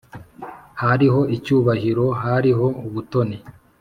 hariho 0.83 1.21
icyubahiro 1.35 2.05
hariho 2.21 2.65
ubutoni 2.87 3.37